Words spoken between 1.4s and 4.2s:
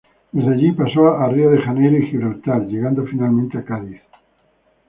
de Janeiro y Gibraltar, llegando finalmente a Cádiz.